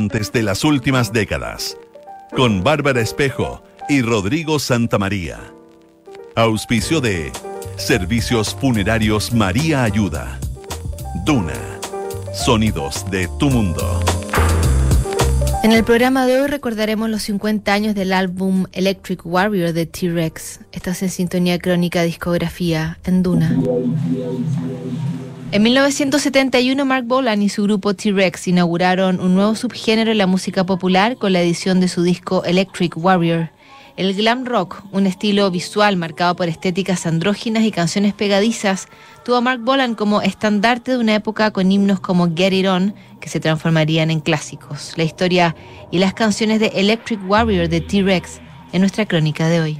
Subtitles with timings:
[0.00, 1.76] diamantes de las últimas décadas.
[2.34, 5.38] Con Bárbara Espejo y Rodrigo Santamaría.
[6.36, 7.30] Auspicio de
[7.76, 10.38] Servicios Funerarios María Ayuda.
[11.26, 11.52] Duna.
[12.32, 14.00] Sonidos de tu mundo.
[15.62, 20.60] En el programa de hoy recordaremos los 50 años del álbum Electric Warrior de T-Rex.
[20.72, 23.54] Estás en sintonía crónica discografía en Duna.
[25.52, 30.64] En 1971, Mark Bolan y su grupo T-Rex inauguraron un nuevo subgénero en la música
[30.64, 33.50] popular con la edición de su disco Electric Warrior.
[33.96, 38.86] El glam rock, un estilo visual marcado por estéticas andróginas y canciones pegadizas,
[39.24, 42.94] tuvo a Mark Bolan como estandarte de una época con himnos como Get It On,
[43.20, 44.92] que se transformarían en clásicos.
[44.94, 45.56] La historia
[45.90, 48.40] y las canciones de Electric Warrior de T-Rex
[48.72, 49.78] en nuestra crónica de hoy.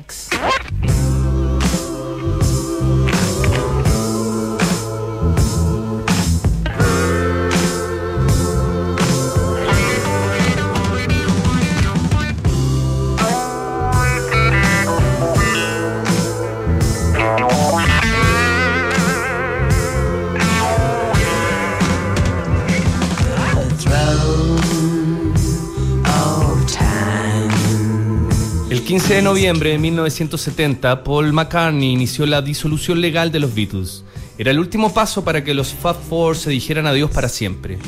[28.90, 34.02] 15 de noviembre de 1970, Paul McCartney inició la disolución legal de los Beatles.
[34.36, 37.78] Era el último paso para que los Fab Four se dijeran adiós para siempre.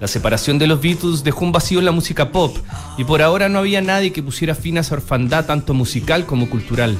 [0.00, 2.56] La separación de los Beatles dejó un vacío en la música pop
[2.98, 6.50] y por ahora no había nadie que pusiera fin a esa orfandad tanto musical como
[6.50, 6.98] cultural.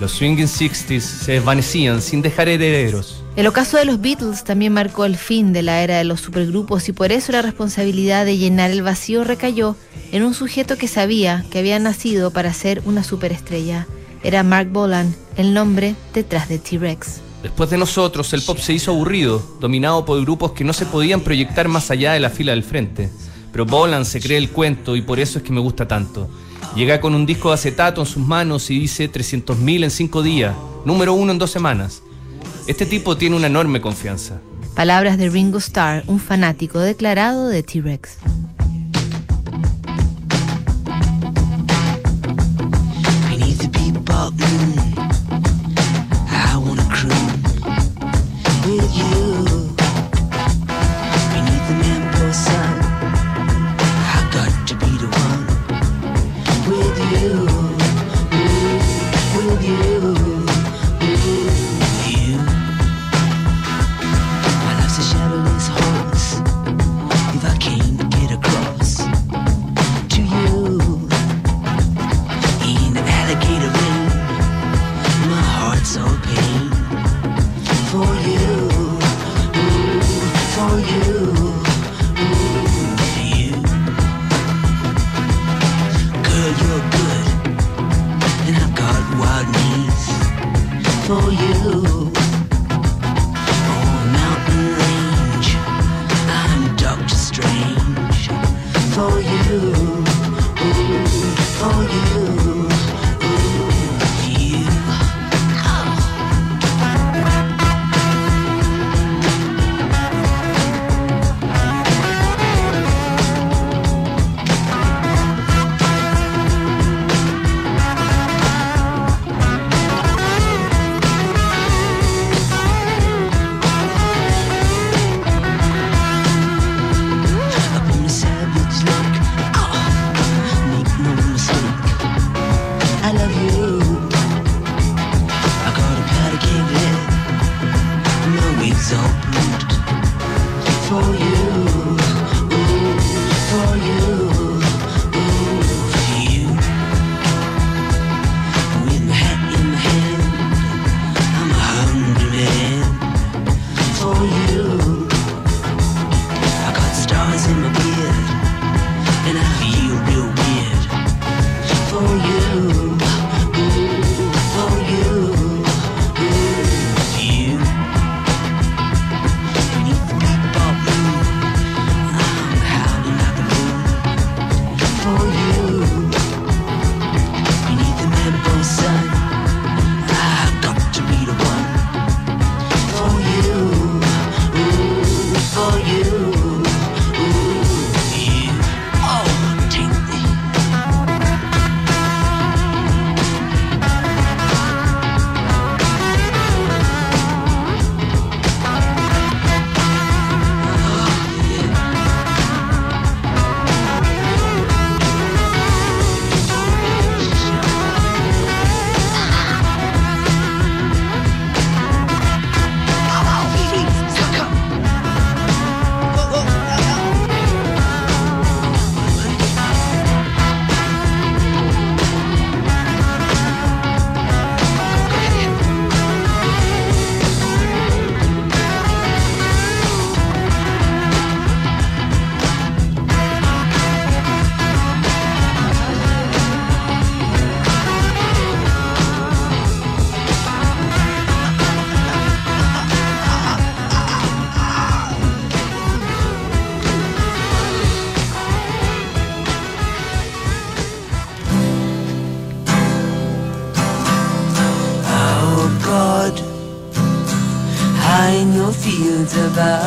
[0.00, 3.22] Los Swinging Sixties se desvanecían sin dejar herederos.
[3.36, 6.88] El ocaso de los Beatles también marcó el fin de la era de los supergrupos
[6.88, 9.76] y por eso la responsabilidad de llenar el vacío recayó
[10.12, 13.86] en un sujeto que sabía que había nacido para ser una superestrella.
[14.22, 17.20] Era Mark Bolan, el nombre detrás de T-Rex.
[17.42, 21.20] Después de nosotros, el pop se hizo aburrido, dominado por grupos que no se podían
[21.20, 23.10] proyectar más allá de la fila del frente.
[23.52, 26.28] Pero Bolan se cree el cuento y por eso es que me gusta tanto.
[26.74, 30.56] Llega con un disco de acetato en sus manos y dice 300.000 en 5 días,
[30.84, 32.02] número uno en dos semanas.
[32.66, 34.40] Este tipo tiene una enorme confianza.
[34.74, 38.18] Palabras de Ringo Starr, un fanático declarado de T-Rex.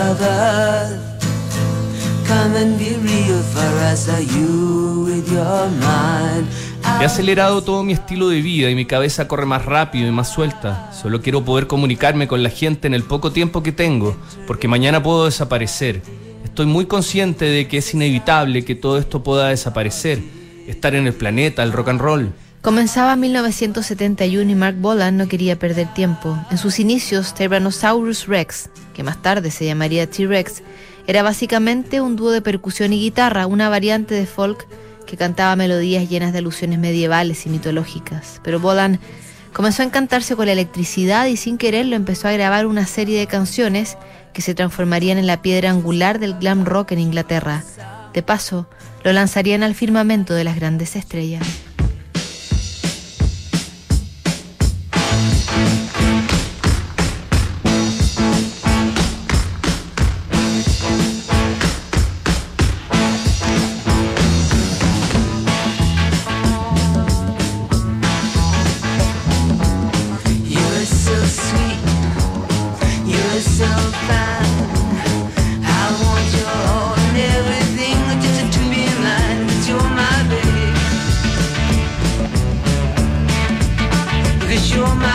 [0.08, 1.18] Above us.
[2.28, 6.48] Come and be real for us, are you with your mind?
[7.00, 10.30] He acelerado todo mi estilo de vida y mi cabeza corre más rápido y más
[10.30, 10.90] suelta.
[10.94, 14.16] Solo quiero poder comunicarme con la gente en el poco tiempo que tengo,
[14.48, 16.02] porque mañana puedo desaparecer.
[16.44, 20.20] Estoy muy consciente de que es inevitable que todo esto pueda desaparecer,
[20.68, 22.34] estar en el planeta, el rock and roll.
[22.62, 26.38] Comenzaba 1971 y Mark Bolan no quería perder tiempo.
[26.50, 30.64] En sus inicios, Tyrannosaurus Rex, que más tarde se llamaría T-Rex,
[31.06, 34.68] era básicamente un dúo de percusión y guitarra, una variante de folk
[35.06, 38.42] que cantaba melodías llenas de alusiones medievales y mitológicas.
[38.44, 39.00] Pero Bolan
[39.54, 43.28] comenzó a encantarse con la electricidad y sin quererlo empezó a grabar una serie de
[43.28, 44.00] canciones
[44.34, 47.64] que se transformarían en la piedra angular del glam rock en Inglaterra.
[48.14, 48.68] De paso,
[49.04, 51.48] lo lanzarían al firmamento de las grandes estrellas.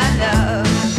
[0.04, 0.92] I love.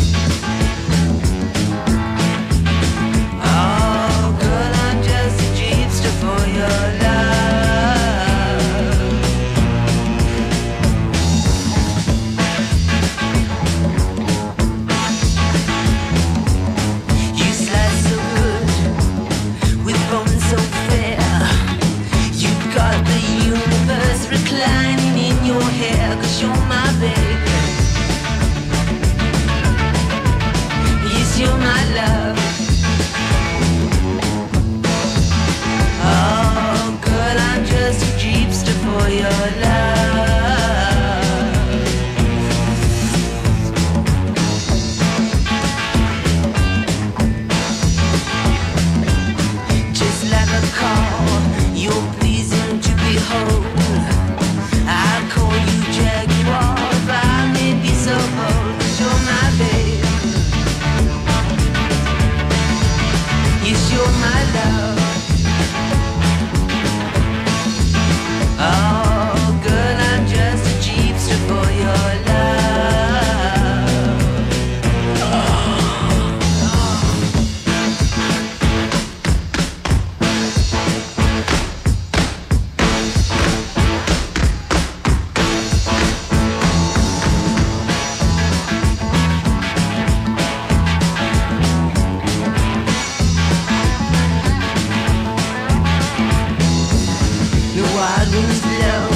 [98.04, 99.08] waters blow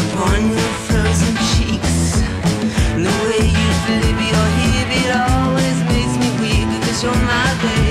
[0.00, 1.96] upon your frozen cheeks.
[3.04, 4.48] The way you flip your
[5.00, 6.28] it always makes me
[7.02, 7.83] you're my baby.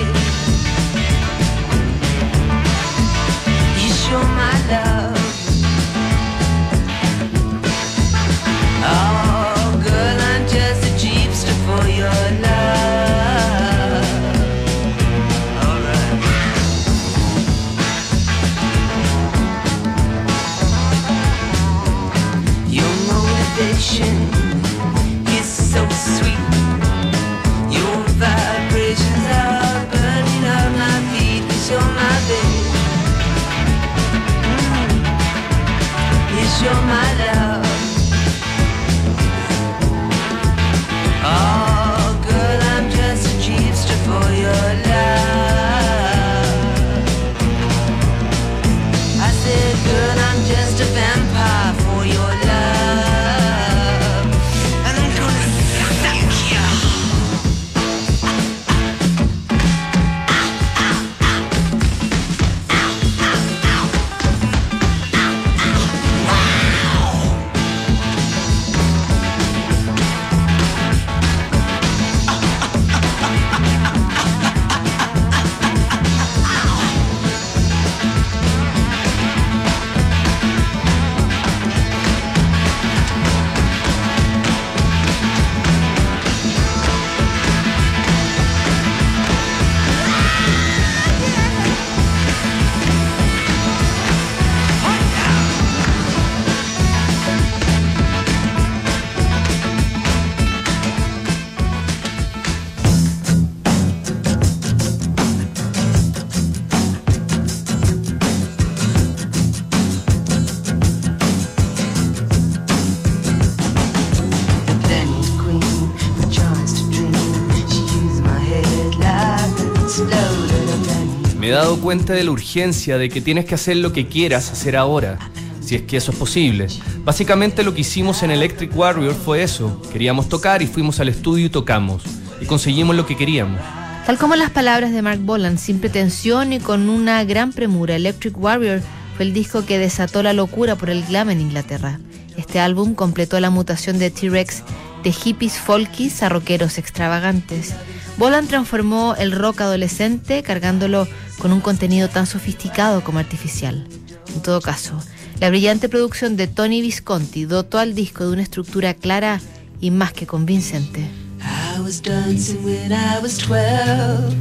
[121.64, 125.18] Dado cuenta de la urgencia de que tienes que hacer lo que quieras hacer ahora,
[125.62, 126.68] si es que eso es posible.
[127.06, 129.82] Básicamente lo que hicimos en Electric Warrior fue eso.
[129.94, 132.04] Queríamos tocar y fuimos al estudio y tocamos.
[132.42, 133.62] Y conseguimos lo que queríamos.
[134.06, 138.38] Tal como las palabras de Mark Bolan, sin pretensión y con una gran premura, Electric
[138.38, 138.82] Warrior
[139.16, 142.02] fue el disco que desató la locura por el glam en Inglaterra.
[142.36, 144.64] Este álbum completó la mutación de T-Rex
[145.02, 147.74] de hippies folkies a rockeros extravagantes.
[148.18, 151.08] Bolan transformó el rock adolescente cargándolo
[151.40, 153.88] con un contenido tan sofisticado como artificial.
[154.34, 155.00] En todo caso,
[155.40, 159.42] la brillante producción de Tony Visconti dotó al disco de una estructura clara
[159.82, 161.10] y más que convincente.
[161.42, 164.36] I was dancing when I was 12.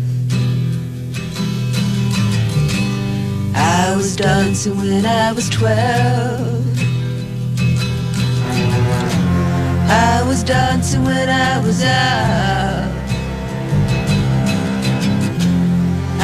[3.54, 5.72] I was dancing when I was 12.
[9.88, 12.91] I was dancing when I was out.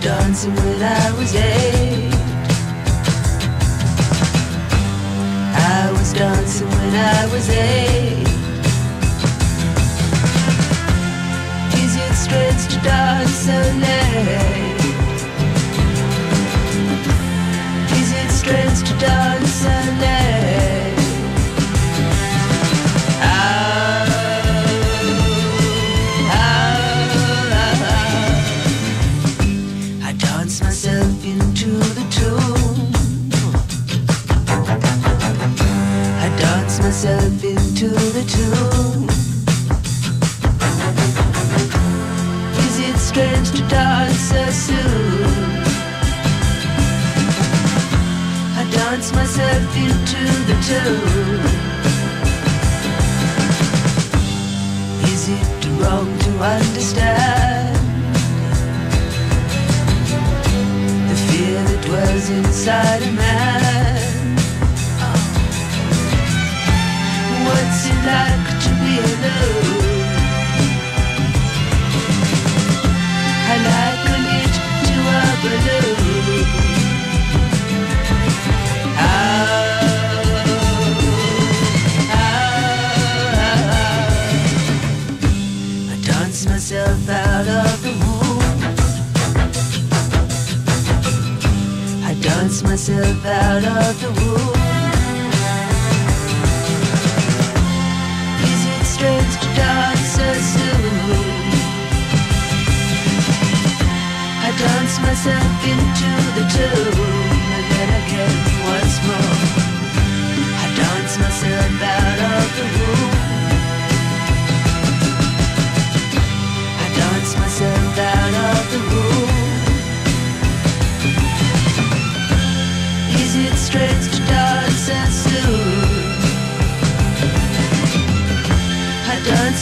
[0.00, 2.14] Dancing when I was eight.
[5.54, 8.28] I was dancing when I was eight.
[12.18, 14.80] streets to dance so late?
[18.00, 20.97] Is it strange to dance so late?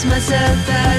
[0.08, 0.95] Myself out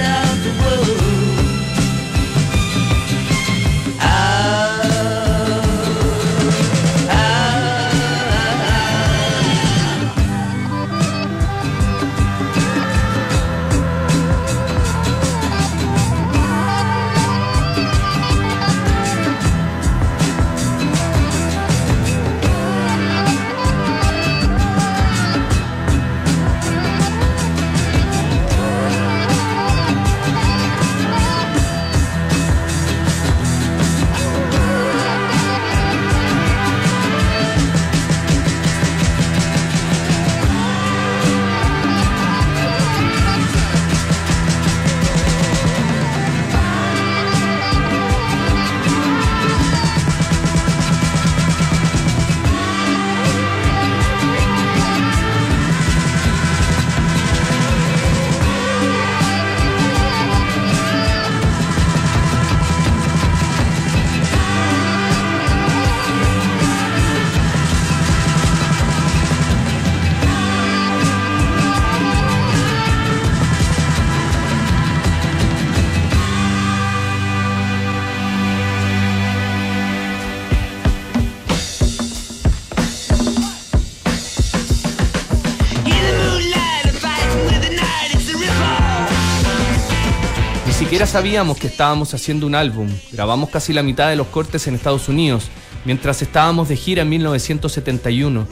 [90.88, 92.88] siquiera sabíamos que estábamos haciendo un álbum.
[93.12, 95.50] Grabamos casi la mitad de los cortes en Estados Unidos,
[95.84, 98.48] mientras estábamos de gira en 1971.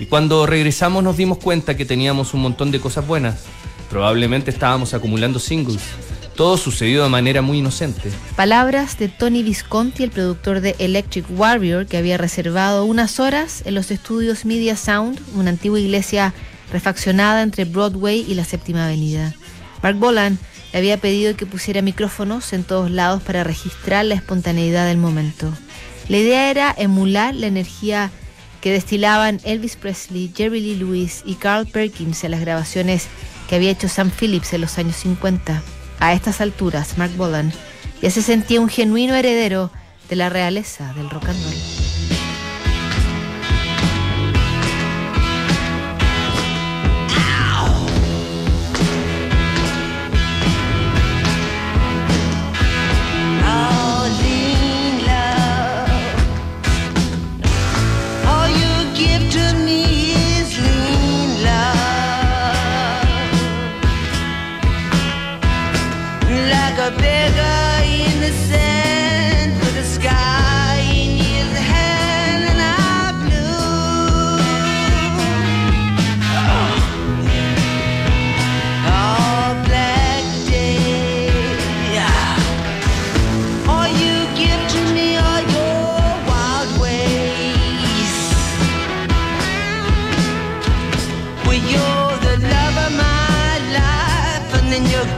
[0.00, 3.44] Y cuando regresamos nos dimos cuenta que teníamos un montón de cosas buenas.
[3.88, 5.80] Probablemente estábamos acumulando singles.
[6.34, 8.10] Todo sucedió de manera muy inocente.
[8.34, 13.76] Palabras de Tony Visconti, el productor de Electric Warrior, que había reservado unas horas en
[13.76, 16.34] los estudios Media Sound, una antigua iglesia
[16.72, 19.36] refaccionada entre Broadway y la Séptima Avenida.
[19.84, 20.36] Mark Bolan
[20.76, 25.50] le había pedido que pusiera micrófonos en todos lados para registrar la espontaneidad del momento.
[26.06, 28.10] La idea era emular la energía
[28.60, 33.06] que destilaban Elvis Presley, Jerry Lee Lewis y Carl Perkins en las grabaciones
[33.48, 35.62] que había hecho Sam Phillips en los años 50.
[35.98, 37.54] A estas alturas, Mark Bolan
[38.02, 39.70] ya se sentía un genuino heredero
[40.10, 41.75] de la realeza del rock and roll.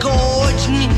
[0.01, 0.98] gorge me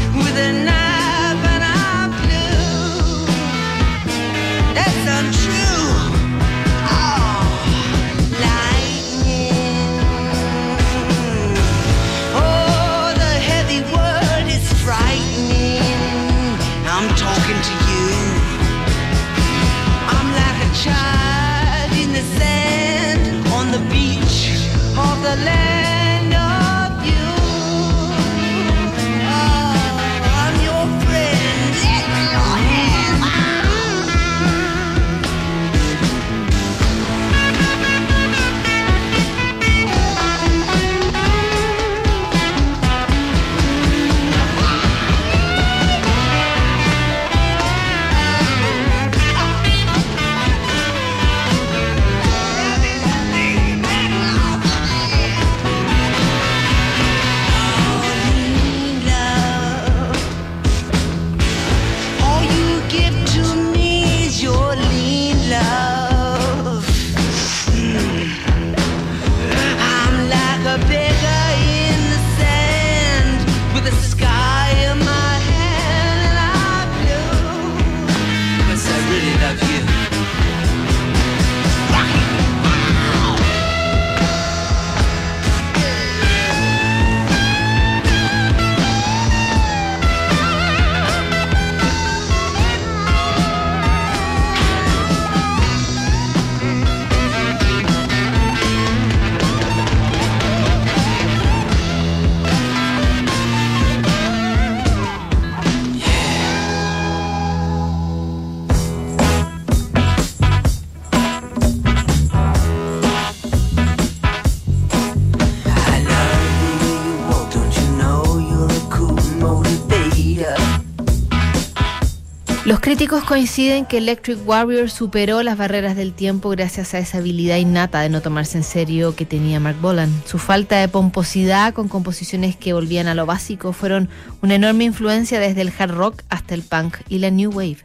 [123.11, 128.03] críticos coinciden que Electric Warrior superó las barreras del tiempo gracias a esa habilidad innata
[128.03, 130.12] de no tomarse en serio que tenía Mark Bolan.
[130.27, 134.09] Su falta de pomposidad con composiciones que volvían a lo básico fueron
[134.42, 137.79] una enorme influencia desde el hard rock hasta el punk y la new wave.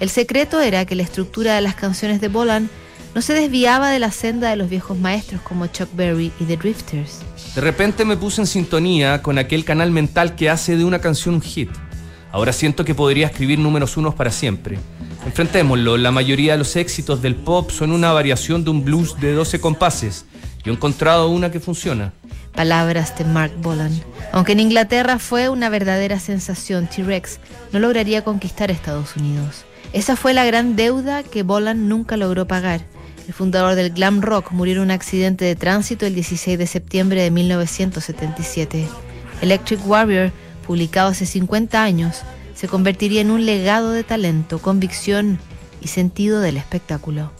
[0.00, 2.68] El secreto era que la estructura de las canciones de Bolan
[3.14, 6.56] no se desviaba de la senda de los viejos maestros como Chuck Berry y The
[6.56, 7.20] Drifters.
[7.54, 11.36] De repente me puse en sintonía con aquel canal mental que hace de una canción
[11.36, 11.70] un hit.
[12.32, 14.78] Ahora siento que podría escribir números unos para siempre.
[15.26, 19.32] Enfrentémoslo, la mayoría de los éxitos del pop son una variación de un blues de
[19.34, 20.24] 12 compases.
[20.64, 22.14] Yo he encontrado una que funciona.
[22.54, 23.92] Palabras de Mark Bolan.
[24.32, 27.38] Aunque en Inglaterra fue una verdadera sensación, T-Rex
[27.72, 29.64] no lograría conquistar Estados Unidos.
[29.92, 32.80] Esa fue la gran deuda que Bolan nunca logró pagar.
[33.28, 37.22] El fundador del glam rock murió en un accidente de tránsito el 16 de septiembre
[37.22, 38.88] de 1977.
[39.42, 42.22] Electric Warrior publicado hace 50 años,
[42.54, 45.38] se convertiría en un legado de talento, convicción
[45.80, 47.30] y sentido del espectáculo.